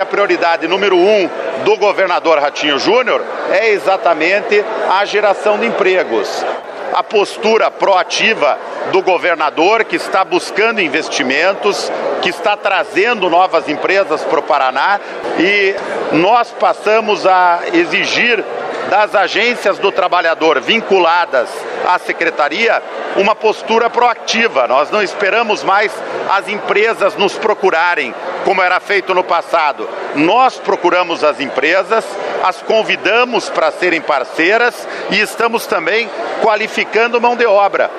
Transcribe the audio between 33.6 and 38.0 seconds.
serem parceiras e estamos também qualificando mão de obra.